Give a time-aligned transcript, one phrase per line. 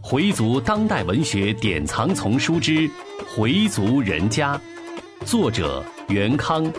[0.00, 2.72] 回族当代文学典藏丛书之
[3.36, 4.56] 《回族人家》，
[5.24, 6.72] 作者袁康，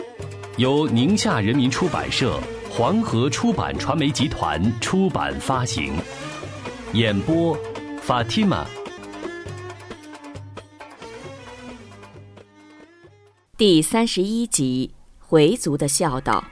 [0.56, 5.92] 由宁夏人民出版社、黄河出版传媒集团出版发行。
[6.94, 7.54] 演播
[8.06, 8.64] ：Fatima。
[13.58, 16.42] 第三十一集：回族的孝道。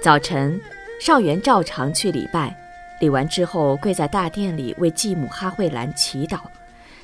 [0.00, 0.60] 早晨，
[1.00, 2.56] 少元照常去礼拜，
[3.00, 6.38] 礼完之后跪在大殿里为继母哈慧兰祈祷，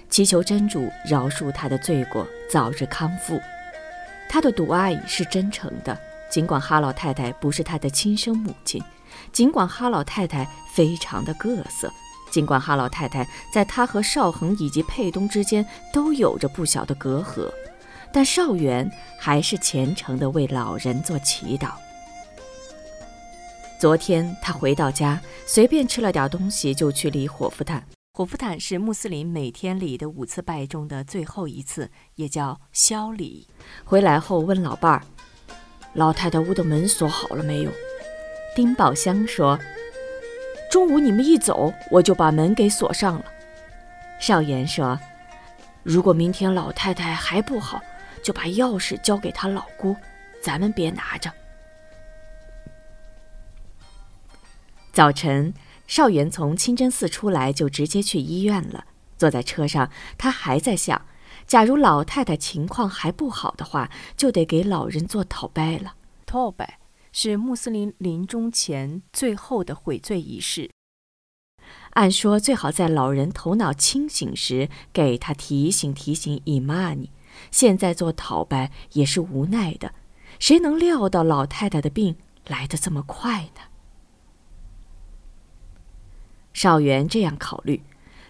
[0.09, 3.41] 祈求真主饶恕他的罪过，早日康复。
[4.29, 5.99] 他的独爱是真诚的，
[6.31, 8.81] 尽管哈老太太不是他的亲生母亲，
[9.33, 11.93] 尽管哈老太太非常的各色，
[12.31, 17.51] 尽管哈老太太在他和少恒以及佩东之间都有着不小的隔阂，
[18.13, 21.71] 但少元还是虔诚地为老人做祈祷。
[23.85, 27.87] 昨天他回到家，随便吃了点东西，就去理火夫坦。
[28.15, 33.47] 火夫坦是穆斯林每天礼的五次拜中的最后一次，也叫宵礼。
[33.85, 35.03] 回来后问老伴儿
[35.93, 37.71] ：“老太太屋的门锁好了没有？”
[38.57, 39.61] 丁宝香说
[40.73, 43.25] ：“中午你们一走，我就把门给锁上了。”
[44.19, 44.99] 少言说
[45.85, 47.83] ：“如果明天老太太还不好，
[48.23, 49.95] 就把钥匙交给她老姑，
[50.43, 51.31] 咱们别拿着。”
[54.95, 55.53] 早晨，
[55.89, 58.85] 少元从清真寺出来，就直接去医院了。
[59.19, 61.05] 坐在车上，他还在想：
[61.49, 65.95] 假如老太太情况还不好的话，就得给老人做讨拜了。
[66.25, 66.79] 讨拜
[67.11, 70.71] 是穆斯林临终前最后的悔罪仪式。
[71.95, 77.11] 按说最好在老人头脑清醒时给他提醒提醒伊玛尼。
[77.51, 79.93] 现在做讨拜也是无奈的，
[80.39, 82.15] 谁能料到老太太的病
[82.47, 83.74] 来得这么快呢？
[86.55, 87.83] 少元这样考虑：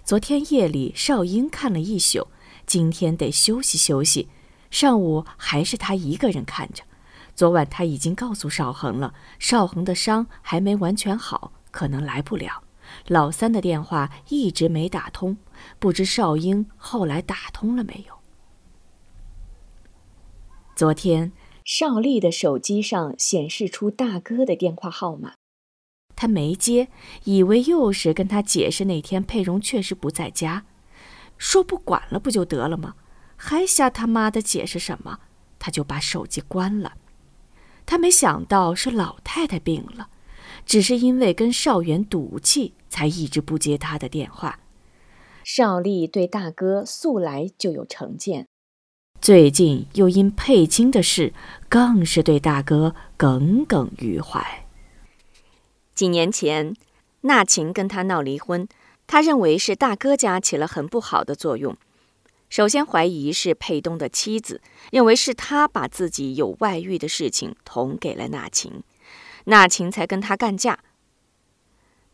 [0.03, 2.27] 昨天夜里少英看了一宿，
[2.67, 4.29] 今天得休息休息。
[4.71, 6.83] 上午还是他一个人看着。
[7.37, 12.63] 昨晚他已经告诉少恒了，少恒的伤还没完全好，可能来不了。
[13.09, 15.37] 老三的电话一直没打通，
[15.79, 18.15] 不知少英后来打通了没有。
[20.75, 21.33] 昨天
[21.65, 25.35] 少丽的手机上显示出大哥的电话号码。
[26.17, 26.89] 他没接，
[27.25, 30.65] 以为又是跟他解释那天佩蓉确实不在家，
[31.37, 32.95] 说不管了不就得了吗？
[33.37, 35.21] 还瞎他妈的解释什么？
[35.59, 36.95] 他就把手机关了。
[37.87, 40.09] 他没想到是老太太病了，
[40.65, 44.61] 只是因为跟少元赌气，才一直不接他的电话。
[45.43, 48.47] 少丽对大哥素来就有成见，
[49.21, 51.35] 最近又因佩金的事，
[51.69, 54.64] 更是对大哥耿耿于怀。
[55.95, 56.75] 几年前，
[57.21, 58.67] 纳琴跟他闹离婚，
[59.07, 61.77] 他认为是大哥家起了很不好的作用。
[62.51, 64.61] 首先怀疑是佩东的妻子，
[64.93, 68.83] 认为是他把自己有外遇的事情捅给了纳琴，
[69.45, 70.81] 纳琴才跟他干架。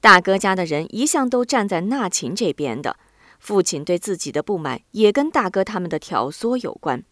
[0.01, 2.97] 大哥家的人一向都站在纳琴这边的，
[3.39, 7.05] 父亲对自己的不满也跟大哥他们的挑唆有关。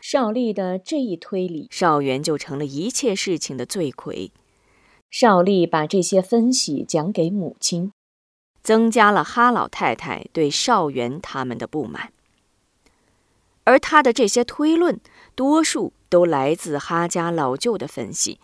[0.00, 4.30] 少丽的这一推理，少元就成了一切事情的罪魁。
[5.18, 7.90] 少丽把这些分析讲给母亲，
[8.62, 12.12] 增加了哈老太太对少元他们的不满。
[13.64, 15.00] 而他的这些推论，
[15.34, 18.38] 多数都来自哈家老舅的分析。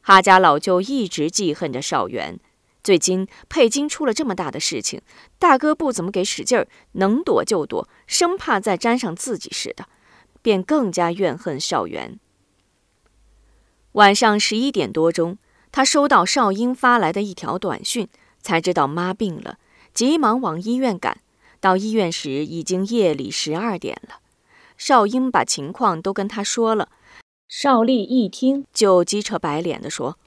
[0.00, 2.40] 哈家老舅一直记恨着少元，
[2.82, 5.00] 最近佩金出了这么大的事情，
[5.38, 9.86] 大哥不怎么给使劲儿，能躲就躲，生怕再沾上自己似的，
[10.42, 12.18] 便更加怨恨少元。
[13.92, 15.38] 晚上十一点多钟。
[15.78, 18.08] 他收到少英发来的一条短讯，
[18.42, 19.60] 才知道妈病了，
[19.94, 21.20] 急忙往医院赶。
[21.60, 24.16] 到医院时已经夜里十二点了。
[24.76, 26.88] 少英把情况都跟他说了。
[27.46, 30.18] 少丽一听就急扯白脸的说：“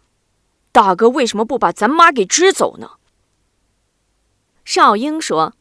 [0.71, 2.91] 大哥为什么不把咱妈给支走呢？”
[4.63, 5.55] 少英说：“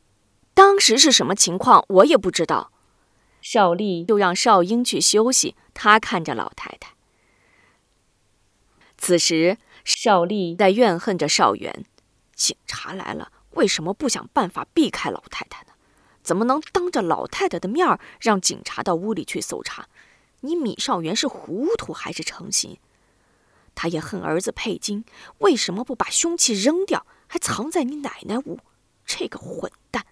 [0.55, 2.71] 当时是什么情况，我也不知道。”
[3.43, 6.93] 少丽就让少英去休息，他看着老太太。
[8.97, 9.59] 此时。
[9.85, 11.85] 少丽在怨恨着少元，
[12.35, 15.73] 警察来了，为什么不想办法避开老太太呢？
[16.23, 19.89] 怎么能当着老太太的面让警察到屋里去搜查？
[20.41, 22.79] 你米少元是糊涂还是成心？
[23.75, 25.05] 他也恨儿子佩金，
[25.39, 28.59] 为什么不把凶器扔掉，还藏在你奶奶屋？
[29.07, 30.05] 这个混蛋！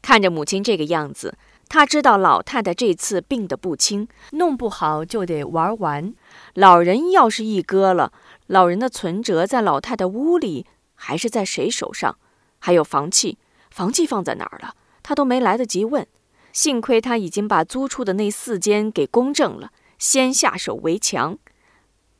[0.00, 1.38] 看着母亲这个样子，
[1.72, 6.12] 他知道老太太这次病得不轻，弄不好就得玩完。
[6.52, 8.12] 老人要是一割了，
[8.48, 12.18] 老人的存折在老太太屋里，还是在谁手上？
[12.58, 13.38] 还有房契，
[13.70, 14.74] 房契放在哪儿了？
[15.02, 16.06] 他都没来得及问。
[16.52, 21.38] 幸亏他已经把租出的那四间给公证了，先下手为强。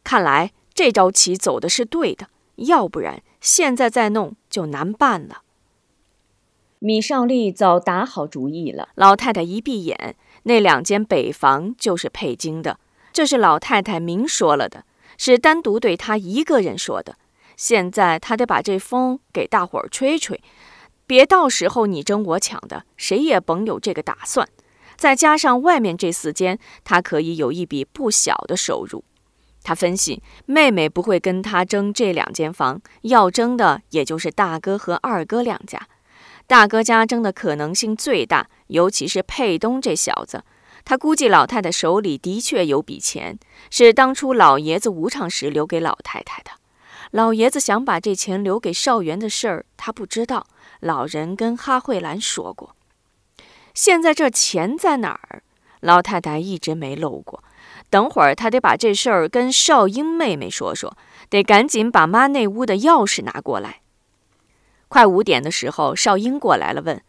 [0.02, 5.43] 看来这招棋走的是对的，要不然现在再弄就难办了。
[6.84, 8.88] 米少丽早打好主意了。
[8.96, 12.81] 老太太一闭眼，那两间北房就是佩金的，
[13.12, 14.84] 这是老太太明说了的，
[15.17, 17.14] 是单独对她一个人说的。
[17.56, 20.43] 现在他得把这风给大伙儿吹吹，
[21.06, 24.49] 别到时候你争我抢的，谁也甭有这个打算。
[24.96, 29.05] 再加上外面这四间，他可以有一笔不小的收入。
[29.62, 35.87] 他分析，妹妹不会跟他争这两间房，要争的也就是大哥和二哥两家。
[36.46, 40.44] 大哥家争的可能性最大，尤其是佩东这小子。
[40.84, 43.38] 他估计老太太手里的确有笔钱，
[43.70, 46.50] 是当初老爷子无常时留给老太太的。
[47.12, 50.46] 老爷子想把这钱留给少元的事儿，他不知道。
[50.80, 52.74] 老人跟哈慧兰说过。
[53.74, 55.42] 现在这钱在哪儿？
[55.80, 57.44] 老太太一直没漏过。
[57.88, 60.96] 等会儿他得把这事儿跟少英妹妹说说，
[61.30, 63.81] 得赶紧把妈那屋的钥匙拿过来。
[64.92, 67.02] 快五点的时候，少英过来了，问：“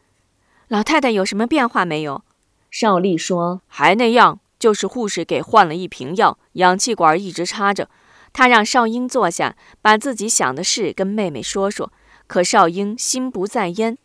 [0.70, 2.24] 老太太有什么变化没有？”
[2.72, 7.90] 少丽说：“还那样，就是护士给换了一瓶药，氧气管一直插着。”
[8.32, 11.92] 他让少英坐下，把自己想的事跟妹妹说说。
[12.26, 13.98] 可少英心不在焉。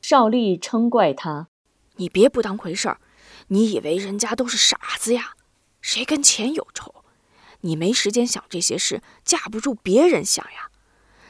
[0.00, 1.48] 少丽嗔怪他
[1.96, 3.00] ：“你别不当回事儿，
[3.48, 5.34] 你以为人家都是傻子呀？
[5.82, 7.04] 谁跟钱有仇？
[7.60, 10.70] 你没时间想这些事，架不住别人想呀。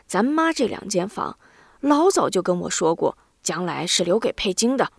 [0.06, 1.36] 咱妈这两间房。”
[1.80, 4.92] 老早就跟我说过，将来是留给佩金的，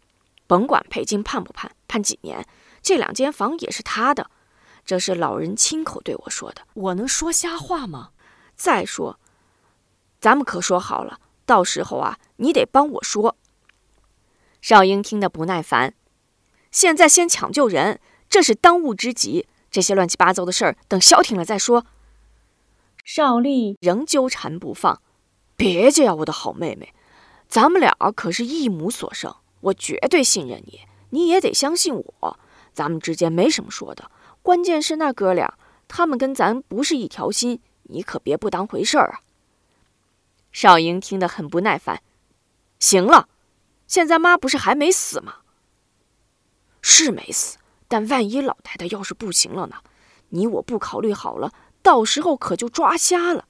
[0.47, 2.45] 甭管佩金判不判，判几年，
[2.81, 4.29] 这两间房也是他的。
[4.83, 8.09] 这是老人亲口对我说的，我能说瞎话吗？
[8.55, 9.19] 再说，
[10.19, 13.37] 咱们可说好了，到时候啊，你得帮我说。
[14.59, 15.93] 少英听得不耐烦，
[16.71, 21.85] 现在先抢救人，这是当务之急，这些乱七八糟的事儿等消停了再说。
[23.03, 25.01] 少丽仍纠缠不放。
[25.61, 26.91] 别介呀，我的好妹妹，
[27.47, 30.79] 咱们俩可是一母所生，我绝对信任你，
[31.11, 32.39] 你也得相信我。
[32.73, 34.09] 咱们之间没什么说的，
[34.41, 39.21] 关键是那哥俩，他们跟咱不是一条心，你可别不当回事儿啊。
[40.51, 42.01] 少英听得很不耐烦。
[42.79, 43.29] 行了，
[43.85, 45.41] 现在妈不是还没死吗？
[46.81, 49.75] 是没死，但万一老太太要是不行了呢？
[50.29, 51.53] 你我不考虑好了，
[51.83, 53.45] 到时候可就抓瞎了。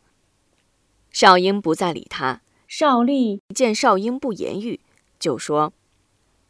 [1.12, 2.42] 少英不再理他。
[2.68, 4.80] 少丽见少英不言语，
[5.20, 5.74] 就说：“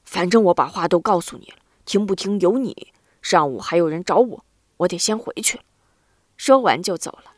[0.06, 2.94] 反正我把话都告诉你了，听不听由你。
[3.22, 4.46] 上午还有人找我，
[4.78, 5.64] 我得先回去了。”
[6.38, 7.31] 说完就走了。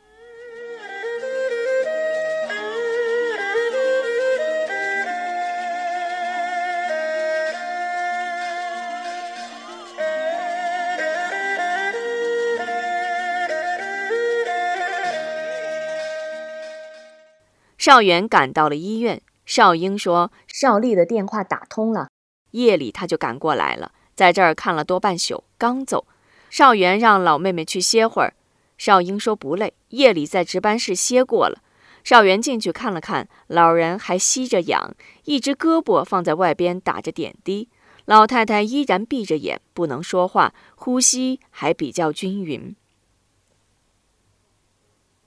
[17.85, 22.07] 少元赶到了医院，少英说：“少丽的电话打通了。”
[22.51, 26.07] 夜里他就赶过来了，在这儿看了多半宿，刚走。
[26.49, 28.35] 少元让老妹妹去歇会儿，
[28.77, 31.61] 少英说不累，夜里在值班室歇过了。
[32.05, 37.67] 少元进去看了看，老人还吸着氧，一只胳膊放在外边打着点滴。
[38.05, 42.73] 老太太依然闭着眼，不能说话，呼吸还比较均匀。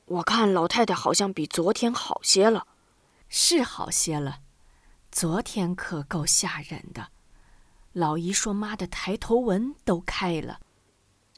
[0.07, 2.69] 我看老太太好像比昨天好些了，
[3.29, 4.39] 是好些了。
[5.11, 7.09] 昨天可够吓人的，
[7.93, 10.61] 老姨说妈的抬头纹都开了。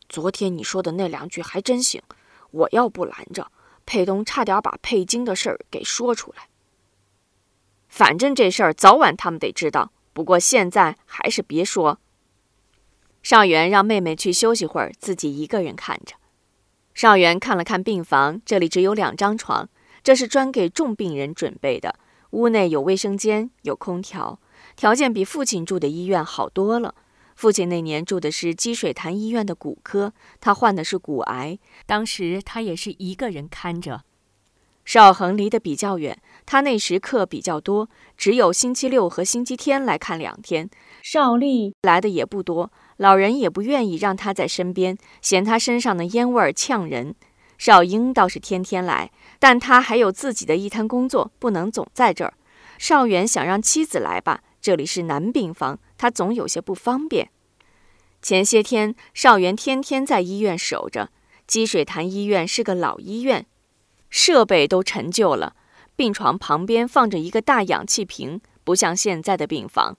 [0.07, 2.03] 昨天你说的那两句还真行，
[2.51, 3.51] 我要不拦着，
[3.87, 6.49] 佩东差点把佩金的事儿给说出来。
[7.89, 11.99] 反正这事儿早晚他们得知道，不过现在还是别说。
[13.23, 16.17] 少元让妹妹去休息会儿，自己一个人看着。
[16.99, 19.69] 少元看了看病房，这里只有两张床，
[20.03, 21.95] 这是专给重病人准备的。
[22.31, 24.41] 屋内有卫生间，有空调，
[24.75, 26.97] 条件比父亲住的医院好多了。
[27.37, 34.03] 父亲那年住的是积水潭医院的骨科，他患的是骨癌，当时他也是一个人看着。
[34.85, 40.69] 少恒离得比较远，他那时课比较多，只有星期六和星期天来看两天。
[41.05, 42.73] 少丽来的也不多。
[42.99, 47.15] 老人也不愿意让他在身边，嫌他身上的烟味儿呛人。
[47.57, 52.35] 少英倒是天天来，但他还有自己的一摊工作，不能总在这儿。
[52.77, 57.31] 少元想让妻子来吧，这里是男病房，他总有些不方便。
[58.21, 61.11] 前些天，少元天天在医院守着。
[61.47, 63.47] 积水潭医院是个老医院，
[64.11, 65.55] 设备都陈旧了。
[65.97, 69.97] 病床旁边放着一个大氧气瓶，不像现在的病房。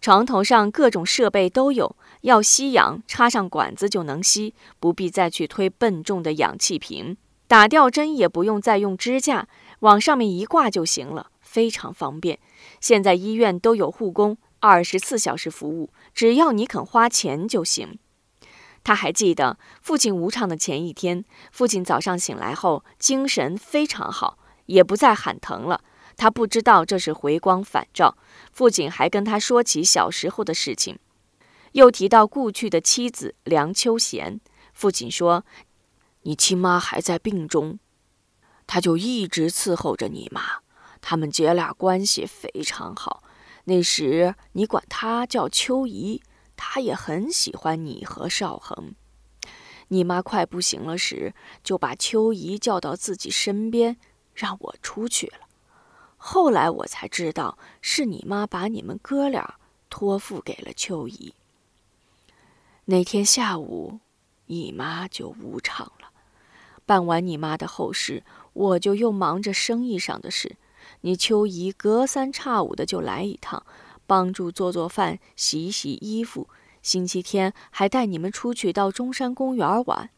[0.00, 7.16] 床头上各种设备都有，要吸氧，插上管子就能吸，不必再去推笨重的氧气瓶。
[7.48, 9.48] 打吊针也不用再用支架，
[9.80, 12.38] 往上面一挂就行了，非常方便。
[12.80, 17.98] 现在医院都有护工，二十四小时服务，只要你肯花钱就行。
[18.82, 25.82] 他还记得父亲无常的前一天，父亲早上醒来后精神非常好，也不再喊疼了。
[26.16, 28.16] 他不知道这是回光返照。
[28.52, 30.98] 父亲还跟他说起小时候的事情，
[31.72, 34.40] 又提到故去的妻子梁秋贤。
[34.72, 35.44] 父亲说
[36.22, 37.78] ：“你亲妈还在病中，
[38.66, 40.60] 他就一直伺候着你妈。
[41.00, 43.22] 他们姐俩关系非常好。
[43.64, 46.22] 那时你管她叫秋姨。”
[46.58, 48.94] 他也很喜欢你和少恒。
[49.88, 53.98] 你妈快不行了时，就把秋姨叫到自己身边，
[54.34, 55.45] 让我出去了。
[56.28, 59.54] 后来我才知道，是你妈把你们哥俩
[59.88, 61.32] 托付给了秋姨。
[62.86, 64.00] 那天下午，
[64.46, 66.10] 你妈就无常了。
[66.84, 70.56] 办完你妈的后事，我就又忙着生意上的事。
[71.02, 73.64] 你秋姨隔三差五的就来一趟。
[74.04, 76.48] 帮助做做饭、洗洗衣服，
[76.82, 80.10] 星期天还带你们出去到中山公园玩。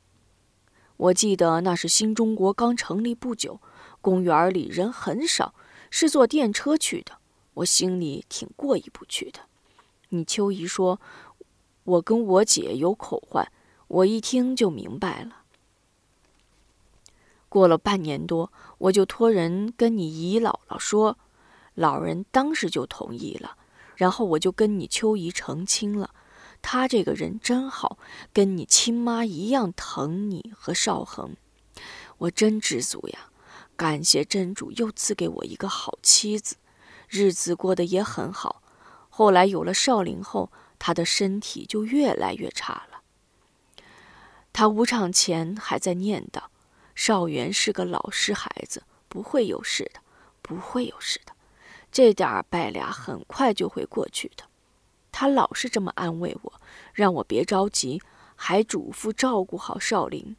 [0.96, 3.60] 我记得那是新中国刚成立不久，
[4.00, 5.54] 公园里人很少，
[5.90, 7.18] 是坐电车去的。
[7.54, 9.40] 我心里挺过意不去的。
[10.10, 11.00] 你秋姨说，
[11.84, 13.50] 我跟我姐有口唤，
[13.88, 15.42] 我一听就明白了。
[17.48, 21.18] 过了半年多，我就托人跟你姨姥姥说，
[21.74, 23.56] 老人当时就同意了。
[23.96, 26.14] 然后我就跟你秋姨成亲了，
[26.62, 27.98] 她这个人真好，
[28.32, 31.34] 跟你亲妈一样疼你和少恒，
[32.18, 33.30] 我真知足呀！
[33.78, 36.56] 感谢真主又赐给我一个好妻子，
[37.08, 38.60] 日子过得也很好。
[39.08, 43.02] 后来有了少林后，他的身体就越来越差了。
[44.52, 46.42] 他无场前还在念叨
[46.96, 50.00] ：“少元是个老实孩子，不会有事的，
[50.42, 51.32] 不会有事的。”
[51.92, 54.42] 这点儿败俩很快就会过去的，
[55.12, 56.52] 他老是这么安慰我，
[56.92, 58.02] 让我别着急，
[58.34, 60.34] 还嘱咐照顾好少林。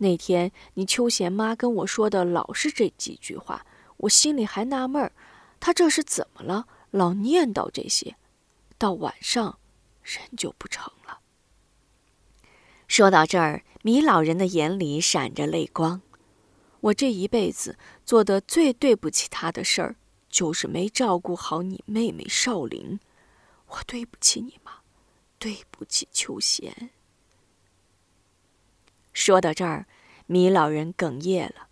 [0.00, 3.64] 那天你秋贤妈跟我说的老是这几句话，
[3.96, 5.12] 我心里还纳闷儿，
[5.60, 6.66] 她这是怎么了？
[6.90, 8.16] 老念叨这些，
[8.76, 9.58] 到晚上
[10.02, 11.20] 人就不成了。
[12.88, 16.02] 说到这儿，米老人的眼里闪着泪光。
[16.80, 19.96] 我这一辈子做的最对不起他的事儿。
[20.30, 23.00] 就是没照顾好你妹妹少林，
[23.66, 24.70] 我对不起你妈，
[25.40, 26.90] 对不起秋贤。
[29.20, 29.86] 说到这儿，
[30.24, 31.68] 米老人哽咽了。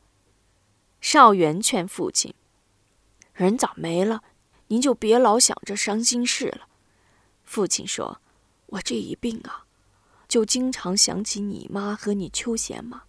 [1.00, 2.34] 少元劝父亲
[3.32, 4.22] ：“人早没了，
[4.66, 6.68] 您就别老想着伤心事了。”
[7.44, 8.20] 父亲说
[8.76, 9.64] ：“我这一病啊，
[10.28, 13.04] 就经常想起你妈和你秋贤嘛，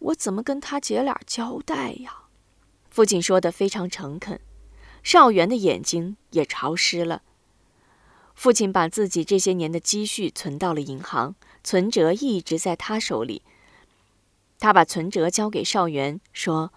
[0.00, 2.24] 我怎么跟他姐俩交代呀？”
[2.90, 4.38] 父亲说的非常诚恳。
[5.02, 7.22] 少元的眼睛也潮湿了。
[8.34, 13.40] 父亲把自己这些年的积蓄存到了银行，存折一直在他手里。
[14.58, 16.72] 他把存折交给少元，说：“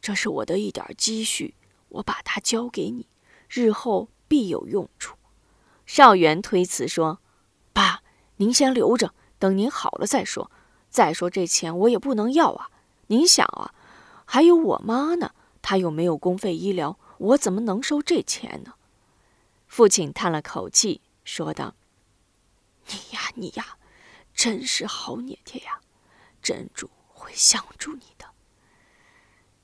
[0.00, 1.54] 这是我的一点积蓄，
[1.88, 3.08] 我把它交给你，
[3.48, 5.16] 日后必有用处。”
[5.86, 7.20] 少元推辞说
[7.72, 8.02] ：“爸，
[8.36, 10.50] 您先留着，等您好了再说。
[10.88, 12.70] 再说这钱我也不能要啊。
[13.08, 13.74] 您想啊，
[14.24, 18.74] 还有我妈呢，她又没有公费医疗。”我怎么能收这钱呢？
[19.68, 21.76] 父亲叹了口气，说道
[22.90, 23.78] ：“你呀，你呀，
[24.34, 25.80] 真是好捏贴呀！
[26.44, 28.26] 真主会相助你的。”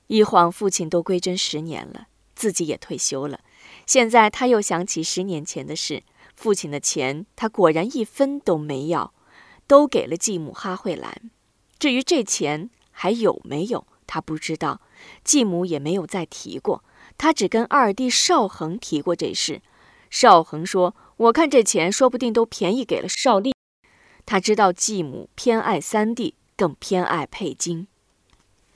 [0.07, 3.39] 一晃，父亲都归真十年了，自己也退休了。
[3.85, 6.03] 现在他又想起十年前的事，
[6.35, 9.13] 父亲的钱他果然一分都没要，
[9.67, 11.31] 都给了继母哈慧兰。
[11.79, 14.81] 至于这钱还有没有，他不知道，
[15.23, 16.83] 继母也没有再提过。
[17.17, 19.61] 他只跟二弟邵恒提过这事，
[20.09, 23.53] 邵恒说：“我看这钱说不定都便宜给了邵丽。”
[24.25, 27.87] 他知道继母偏爱三弟，更偏爱佩金。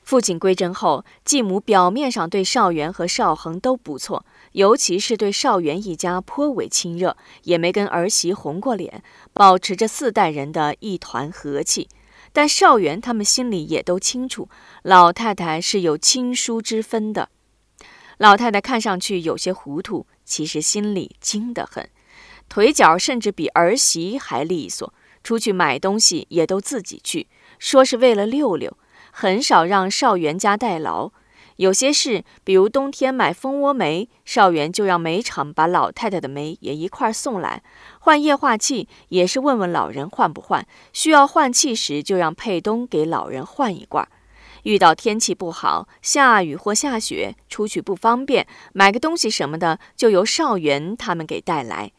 [0.02, 11.88] 父亲归真后，继母表面上对邵元和邵恒都不错，尤其是对邵元一家颇为亲热，也没跟儿媳红过脸，保持着四代人的一团和气。
[12.34, 14.50] 但邵元他们心里也都清楚，
[14.82, 17.30] 老太太是有亲疏之分的。
[18.18, 21.88] 老太太看上去有些糊涂，其实心里精得很。
[22.50, 24.92] 腿脚甚至比儿媳还利索。
[25.24, 27.26] 出去买东西也都自己去，
[27.60, 28.78] 说是为了溜溜，
[29.12, 31.12] 很少让少元家代劳。
[31.58, 37.64] 有些事，比如冬天买蜂窝煤，少元就让煤厂把老太太的煤也一块送来。
[38.00, 44.06] 换液化气也是问问老人换不换，需要换气时就让佩东给老人换一罐。
[44.64, 51.92] 遇到天气不好，下雨或下雪，出去不方便，买个东西什么的，就由少元他们给带来。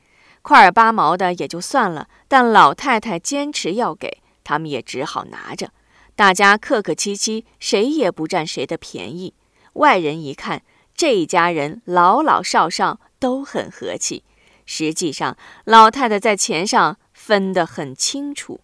[0.42, 5.72] 块儿八毛的也就算了，但老太太坚持要给，他们也只好拿着。
[6.14, 9.34] 大家客客气气，谁也不占谁的便宜。
[9.72, 10.62] 外人一看，
[10.94, 14.22] 这一家人老老少少都很和气。
[14.64, 18.60] 实际上，老太太在钱上分得很清楚。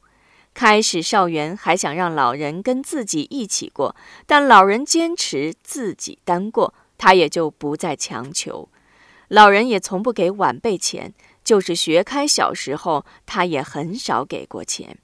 [0.55, 8.69] 开始，少元还想让老人跟自己一起过，但老人坚持自己单过，他也就不再强求。
[9.27, 11.13] 老人也从不给晚辈钱。
[11.45, 14.97] 就是学开小时候，他也很少给过钱。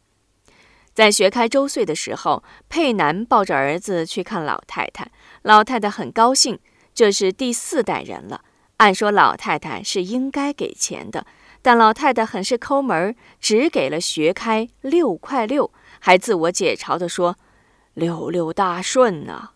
[0.98, 5.08] 在学开周岁的时候，佩南抱着儿子去看老太太，
[5.42, 6.58] 老太太很高兴，
[6.92, 8.40] 这是第四代人了。
[8.78, 11.24] 按说老太太是应该给钱的，
[11.62, 17.36] 但老太太很是抠门，只给了学开六块六，还自我解嘲地说
[17.94, 19.50] ：“六六大顺呐。”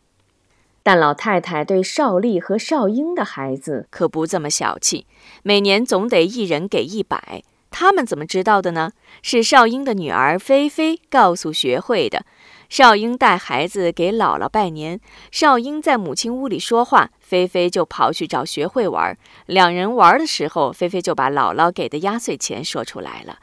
[0.84, 5.08] 但老太太对少丽和少英的孩子可不这么小气，
[5.42, 7.42] 每年总得一人给一百。
[7.72, 8.92] 他们怎么知道的呢？
[9.22, 12.24] 是少英的女儿菲菲告诉学会的。
[12.68, 15.00] 少英带孩子给姥姥拜年，
[15.30, 19.18] 少英在母亲屋里说话，菲菲就跑去找学会玩。
[19.46, 23.40] 两人玩的时候，菲菲就把姥姥给的压岁钱说出来了。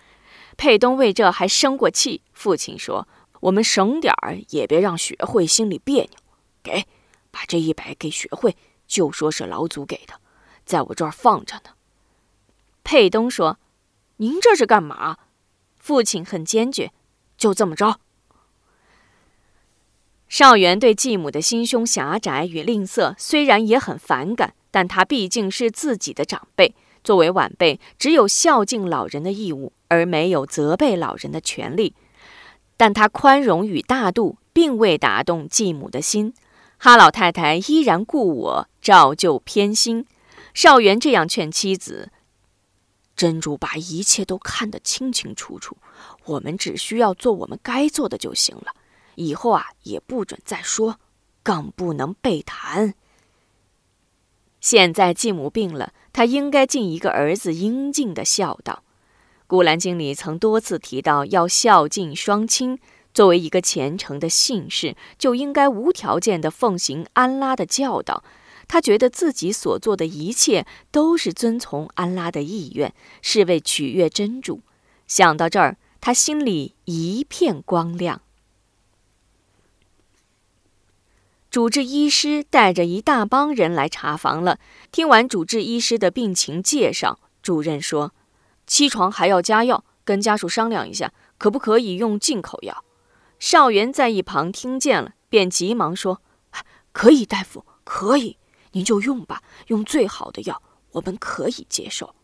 [0.57, 3.07] 佩东为这还生过气，父亲说
[3.41, 6.11] ：“我们省点儿，也别让学会心里别扭，
[6.63, 6.85] 给。”
[7.31, 8.57] 把这一百给学会，
[8.87, 10.15] 就说是老祖给的，
[10.65, 11.71] 在我这儿放着呢。
[12.83, 13.59] 佩东说
[14.19, 15.17] ：“您这是干嘛？”
[15.77, 16.93] 父亲很坚决
[17.37, 17.99] ：“就这么着。”
[20.29, 31.95] 少元对继母的心胸狭窄与吝啬虽然也很反感，但他毕竟是自己的长辈，作为晚辈，只有孝敬老人的义务，而没有责备老人的权利。
[32.77, 36.33] 但他宽容与大度，并未打动继母的心。
[36.77, 40.05] 哈老太太依然故我，照旧偏心。
[40.53, 42.11] 少元这样劝妻子
[43.19, 45.75] ：“珍珠把一切都看得清清楚楚，
[46.23, 48.73] 我们只需要做我们该做的就行了。
[49.15, 51.01] 以后啊，也不准再说，
[51.43, 52.93] 更不能背谈。
[54.61, 58.83] 现在继母病了，他应该尽一个儿子应尽的孝道。
[59.47, 62.79] 《古兰经》里曾多次提到要孝敬双亲。”
[63.11, 68.23] 作为一个虔诚的信士，就应该无条件地奉行安拉的教导。
[68.69, 74.61] 他觉得自己所做的一切都是遵从安拉的意愿，是为取悦真主。
[75.07, 78.21] 想到这儿，他心里一片光亮。
[81.49, 84.59] 主治医师带着一大帮人来查房了。
[84.91, 88.13] 听完主治医师的病情介绍，主任说
[88.67, 92.85] ：“七床还要加药，跟家属商量一下，可不可以用进口药。”
[93.39, 96.21] 少元在一旁听见了，便急忙说
[96.93, 98.37] ：“可以，大夫，可以，
[98.71, 102.15] 您就用吧，用最好的药，我们可以接受。”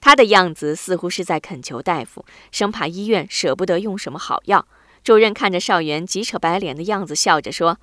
[0.00, 4.66] 他的样子似乎是在恳求大夫，生怕医院舍不得用什么好药。
[5.02, 7.78] 主任看着少元急扯白脸的样子，笑着说：“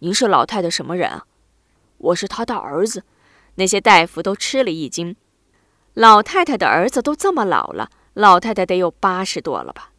[0.00, 1.26] 您是老太太什么人啊
[1.98, 3.04] ？”“我是他的儿子。”
[3.56, 5.16] 那些大夫都吃了一惊。
[5.94, 9.90] 老太太的儿子都这么老了，老太太得有八十多了吧？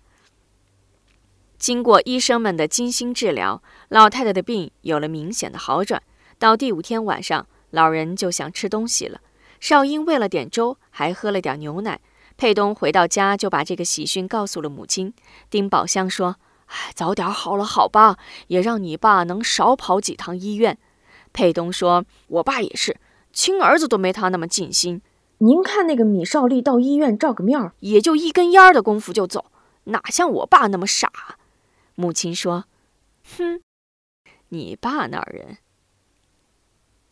[1.57, 6.01] 经过医生们的精心治疗，老太太的病有了明显的好转。
[6.39, 9.19] 到第五天晚上，老人就想吃东西了。
[9.59, 11.99] 少英喂了点粥，还喝了点牛奶。
[12.37, 15.13] 佩东回到家就把这个喜讯告诉了母亲。
[15.49, 20.77] 丁宝香说：“哎，早点好了，好吧，也让你爸能少跑几趟医院。”
[21.33, 22.97] 佩东说：“我爸也是，
[23.33, 25.01] 亲儿子都没他那么尽心。
[25.39, 29.51] 您看那个米少利到医院照个面儿，也就一根烟的功夫就走，
[29.83, 31.11] 哪像我爸那么傻。”
[31.95, 32.63] 母亲说
[33.37, 33.61] ：“哼，
[34.47, 35.57] 你爸那儿人。”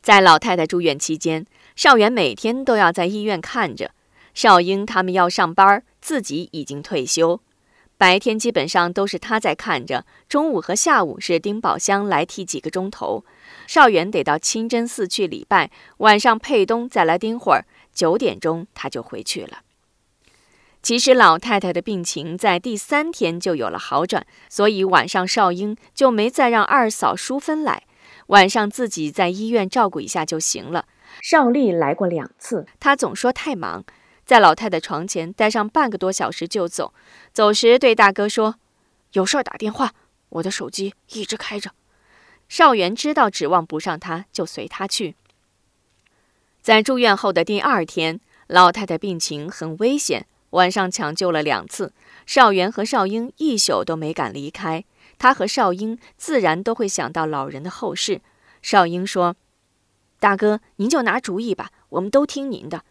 [0.08, 3.92] 在老太太住院期间，少元每天都要在医院看着。
[4.34, 7.42] 少英他们要上班，自己已经退休，
[7.98, 13.26] 白天基本上都是他在看着，中午和下午是丁宝香来替几个钟头。
[13.68, 19.58] 少元得到清真寺去礼拜，晚上佩东再来盯会儿，九点钟他就回去了。
[20.82, 27.84] 其实老太太的病情在第三天就有了好转，所以晚上少英就没再让二嫂淑芬来，
[28.28, 30.86] 晚上自己在医院照顾一下就行了。
[31.22, 33.84] 邵丽来过两次，她总说太忙，
[34.26, 36.94] 在老太太床前待上半个多小时就走。
[37.34, 38.56] 走时对大哥说
[39.14, 39.94] ：“有事儿打电话，
[40.30, 41.72] 我的手机一直开着。”
[42.50, 45.16] 邵元知道指望不上他，就随他去。
[46.62, 51.94] 在住院后的第二天，老太太病情很危险，晚上抢救了两次。
[52.26, 54.84] 邵元和邵英一宿都没敢离开。
[55.18, 58.22] 他和少英自然都会想到老人的后事。
[58.62, 59.36] 少英说
[60.20, 62.84] ：“大哥，您就拿主意吧，我们都听您的。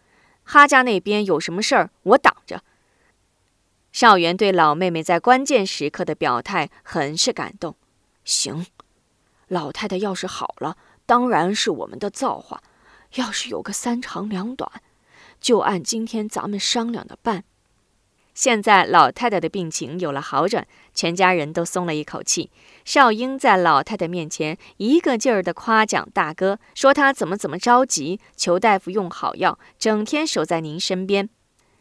[0.45, 2.63] 哈家那边有什么事儿，我挡着。”
[3.93, 7.77] 少元对老妹妹在关键时刻的表态很是感动。
[8.25, 8.67] 行，
[9.49, 12.63] 老太太要是好了，当然是我们的造化。
[13.15, 14.71] 要是有个三长两短，
[15.41, 17.45] 就按今天咱们商量的办。
[18.37, 22.51] 现在老太太的病情有了好转，全家人都松了一口气。
[22.85, 31.31] 少英在老太太面前一个劲儿地夸奖大哥，说他怎么怎么着急，求大夫用好药，整天守在您身边。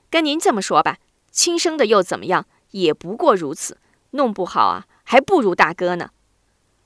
[0.10, 0.98] 跟您这么说吧，
[1.30, 2.46] 亲生的又怎么样？
[2.72, 3.78] 也不过如此，
[4.12, 6.12] 弄不好啊，还不如大哥呢。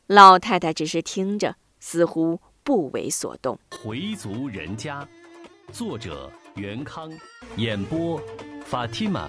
[0.08, 2.42] 老太太只是听着，似乎。
[2.62, 3.58] 不为所动。
[3.72, 5.08] 回族人家，
[5.72, 7.12] 作者袁康，
[7.56, 8.22] 演播
[8.64, 9.28] 法蒂玛。